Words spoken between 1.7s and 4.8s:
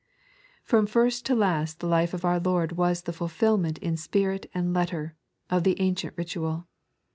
the life of our Lord was the fulfilment, in spirit and